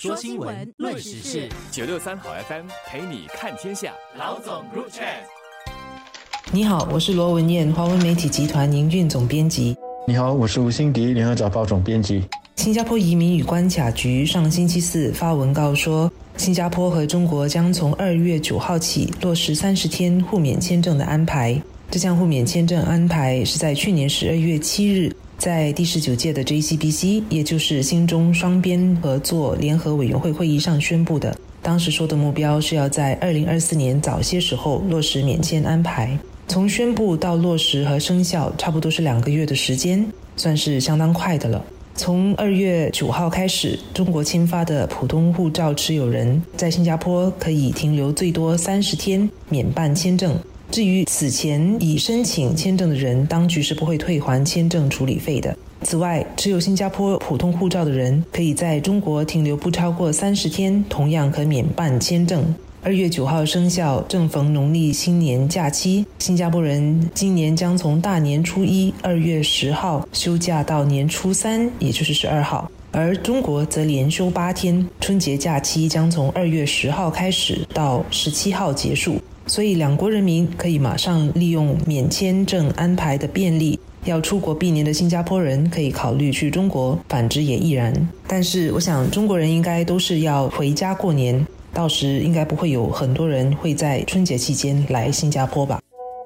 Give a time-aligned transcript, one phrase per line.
[0.00, 3.92] 说新闻，论时事，九六三好 FM 陪你看天下。
[4.18, 5.04] 老总入场。
[6.50, 9.76] 你好，我是罗文艳，华文媒体集团营运总编辑。
[10.08, 12.24] 你好，我是吴欣迪，联合早报总编辑。
[12.56, 21.60] 新加坡移民与关卡局上星期四发文告说，新加坡和中国将从二月九号起落实三十天互免签证的安排。
[21.90, 31.34] 这项互免签证安排是在去年十二月七日，在第十九届的 JCBC，也就是新中双边合作联合委员会会议上宣布的。
[31.62, 36.14] 当时说的目标是要在二零二四年早些时候落实免签安排。
[36.46, 40.04] 从宣布到落实和生效，差不多是两个月的时间，
[40.36, 41.64] 算是相当快的了。
[41.94, 50.38] 从二月九号开始，中国签发的普通护照持有人在新加坡可以停留最多三十天，免办签证。
[50.70, 55.56] 至于此前已申请签证的人，当局是不会退还签证处理费的。
[55.82, 62.54] 此外，持有新加坡普通护照的人可以在中国停留不超过三十天，同样可免办签证。
[62.82, 79.16] 二月九号生效，正逢农历新年假期，新加坡人今年将从大年初一二月十号休假到年初三，也就是十二号；而中国则连休八天，春节假期将从二月十号开始到十七号结束。
[79.46, 87.92] 所以，两国人民可以马上利用免签证安排的便利，要出国避年的新加坡人可以考虑去中国，反之也亦然。
[88.26, 91.46] 但是，我想中国人应该都是要回家过年。
[91.72, 95.78] 到时应该不会有很多人会在春节期间来新加坡吧？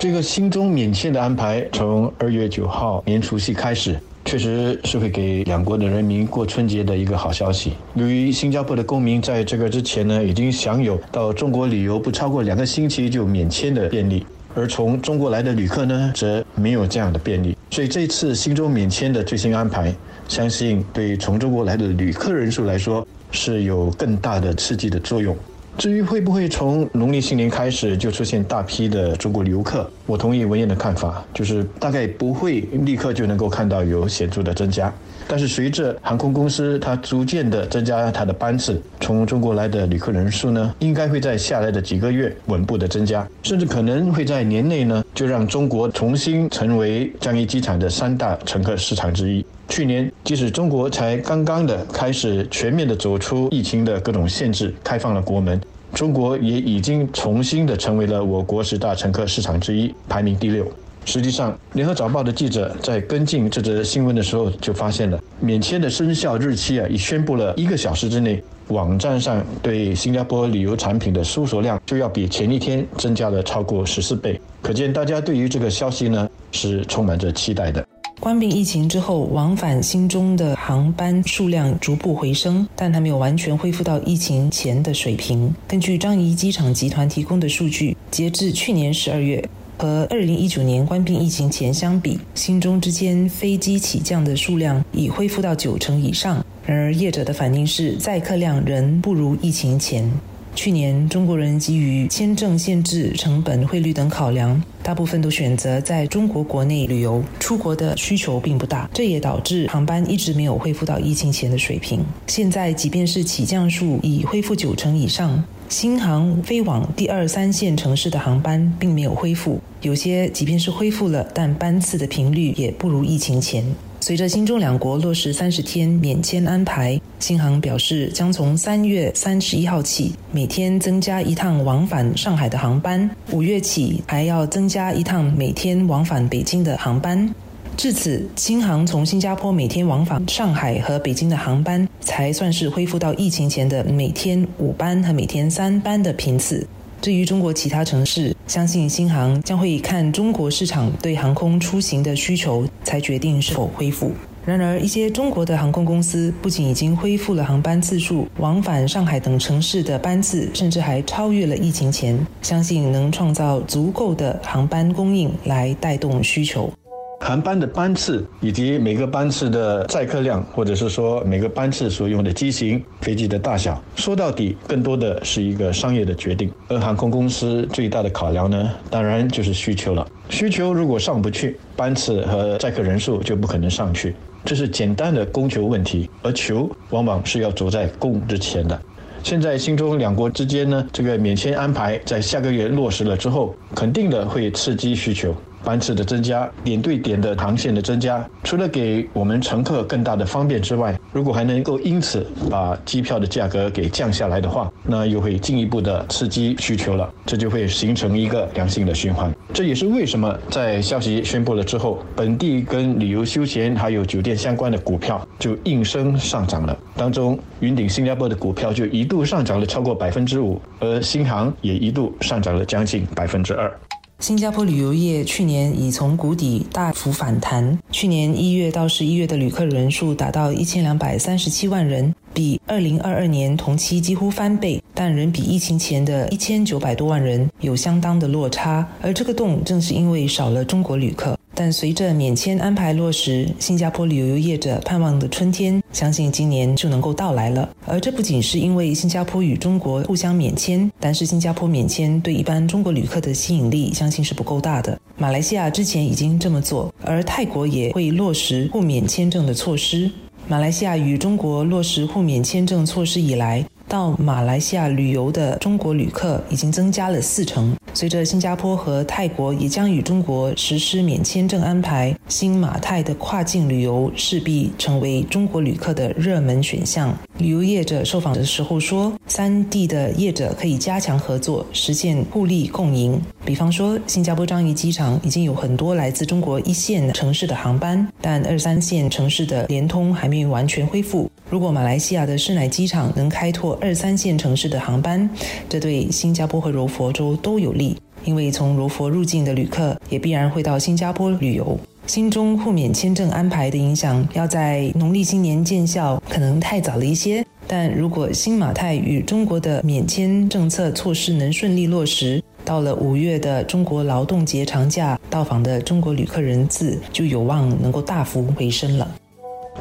[0.00, 7.72] 这个新中免签的安排从二月九号年除夕开始，确实是会给两国的人民过春节的一个好消息。
[7.94, 17.56] 由于新加坡的公民在这个之前呢，已经享有到中国旅游不超过两个星期就免签的便利，而从中国来的旅客呢，则没有这样的便利。
[17.70, 19.94] 所以这次新中免签的最新安排，
[20.28, 23.06] 相信对从中国来的旅客人数来说。
[23.30, 25.36] 是有更大的刺激的作用。
[25.78, 34.92] 至于会不会从农历新年开始就出现大批的中国游客，我同意文彦的看法，就是大概不会立刻就能够看到有显著的增加。
[35.28, 49.46] 但是随着航空公司它逐渐的增加它的班次，从中国来的旅客人数呢，应该会在下来的几个月稳步的增加，甚至可能会在年内呢就让中国重新成为樟宜机场的三大乘客市场之一。
[49.68, 55.60] 去年，即使中国才刚刚的开始全面的走出疫情的各种限制，开放了国门，
[55.92, 60.66] 中国也已经重新的成为了我国十大乘客市场之一，排名第六。
[61.04, 77.86] 实际上，联合早报的记者在跟进这则新闻的时候，就发现了免签的生效日期啊，已宣布了一个小时之内，网站上对新加坡旅游产品的搜索量就要比前一天增加了超过十四倍，可见大家对于这个消息呢是充满着期待的。
[78.20, 85.54] 关闭疫情之后，往返新中的航班数量逐步回升，但还没有完全恢复到疫情前的水平。
[85.68, 89.48] 根据樟宜机场集团提供的数据，截至去年十二月，
[89.78, 96.44] 和二零一九年关闭疫情前相比，新中之间飞机起降的数量已恢复到九成以上。
[96.66, 100.10] 然而，业者的反应是载客量仍不如疫情前。
[100.54, 108.90] 去年，中国人基于签证限制、成本、汇率等考量，大部分都选择在中国国内旅游，出国的需求并不大。
[108.92, 112.04] 这也导致航班一直没有恢复到疫情前的水平。
[112.26, 123.64] 现在，即便是起降数已恢复九成以上，新航飞往第二三线城市的航班并没有恢复，有些即便是恢复了，但班次的频率也不如疫情前。
[124.00, 137.28] 随着新中两国落实三十天免签安排，新航表示将从三月三十一号起每天增加一趟往返上海的航班，五月起还要增加一趟每天往返北京的航班。
[137.76, 146.66] 至此，新航从新加坡每天往返上海和北京的航班才算是恢复到疫情前的每天五班和每天三班的频次。
[147.00, 154.12] 至于中国其他城市，相信新航将会看中国市场对航空出行的需求，才决定是否恢复。
[154.44, 166.72] 然而，一些中国的航空公司不仅已经恢复了航班次数，往返上海等城市的班次，甚至还超越了疫情前，相信能创造足够的航班供应来带动需求。
[167.20, 176.50] 航班的班次以及每个班次的载客量，或者是说每个班次所用的机型、飞机的大小，说到底，更多的是一个商业的决定。
[176.68, 180.06] 而航空公司最大的考量呢，当然就是需求了。
[180.30, 184.14] 需求如果上不去，班次和载客人数就不可能上去。
[184.44, 188.80] 这是简单的供求问题，而求往往是要走在供之前的。
[189.22, 195.34] 现在新中两国之间呢，这个免签安排在下个月落实了之后，肯定的会刺激需求。
[195.64, 209.32] 班次的增加、点对点的航线的增加，除了给我们乘客更大的方便之外，如果还能够因此把机票的价格给降下来的话，那又会进一步的刺激需求了，这就会形成一个良性的循环。
[209.52, 216.76] 这也是为什么在消息宣布了之后，本地跟旅游休闲还有酒店相关的股票就应声上涨了。
[216.94, 223.72] 当中，云顶新加坡的股票就一度上涨了超过百分之五，而新航也一度上涨了将近百分之二。
[224.20, 238.84] 新加坡旅游业去年已从谷底大幅反弹，去年一月到十一月的旅客人数达到一千两百三十七万人，比二零二二年同期几乎翻倍，但仍比疫情前的一千九百多万人有相当的落差。
[239.00, 241.38] 而这个洞正是因为少了中国旅客。
[241.58, 247.68] 但随着免签安排落实，新加坡旅游业者盼望的春天，相信今年就能够到来了。
[247.84, 254.96] 而这不仅是因为新加坡与中国互相免签，但是新加坡免签对一般中国旅客的吸引力，相信是不够大的。
[255.16, 260.08] 马来西亚之前已经这么做，而泰国也会落实互免签证的措施。
[260.46, 267.76] 马来西亚与中国落实互免签证措施以来，到马来西亚旅游的中国旅客已经增加了四成。
[267.98, 277.12] 随着新加坡和泰国也将与中国实施免签证安排，新马泰的跨境旅游势必成为中国旅客的热门选项。
[277.38, 283.20] 旅游业者受访的时候说，三地的业者可以加强合作，实现互利共赢。
[283.44, 291.28] 比方说，新加坡樟宜机场已经有很多来自中国一线城市的航班，但二三线城市的联通还没有完全恢复。
[291.50, 295.28] 如果马来西亚的士乃机场能开拓二三线城市的航班，
[295.68, 297.87] 这对新加坡和柔佛州都有利。
[298.24, 307.44] 因为从柔佛入境的旅客也必然会到新加坡旅游，新中互免签证安排的影响要在农历新年见效，可能太早了一些。
[307.66, 319.06] 但如果新马泰与中国的免签政策措施能顺利落实，到了五月的中国劳动节长假，到访的中国旅客人次就有望能够大幅回升了。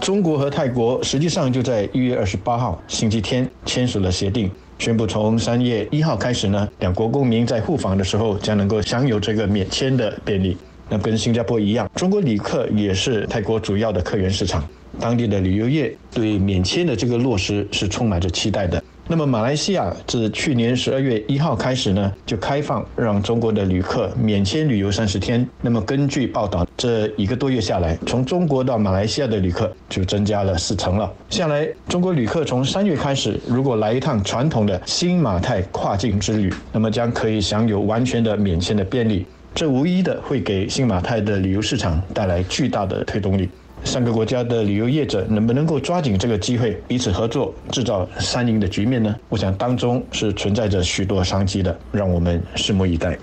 [0.01, 4.51] 中国和泰国实际上就在一月二十八号星期天签署了协定。
[4.79, 10.55] 宣布从三月一号开始呢，两国公民在互访的时候将能够享有这个免签的便利。
[10.89, 14.65] 那跟新加坡一样，中国旅客也是泰国主要的客源市场，
[14.99, 18.81] 当地的旅游业对免签的这个落实是充满着期待的。
[19.09, 25.47] 那么，马来西亚自去年十二月一号开始呢，就开放让中国的旅客免签旅游三十天。
[25.61, 31.09] 那么，根据报道，这一个多月下来，从中国到马来西亚的旅客就增加了四成了。
[31.29, 39.25] 下来，中国旅客从三月开始，如果来一趟传统的新马泰跨境之旅，那么将可以享有完全的免签的便利。
[39.55, 43.49] 这无疑的会给新马泰的旅游市场带来巨大的推动力。
[43.83, 49.15] 三个国家的旅游业者能不能够抓紧这个机会，彼此合作，制造三赢的局面呢？
[49.29, 53.17] 我想当中是存在着许多商机的，让我们拭目以待。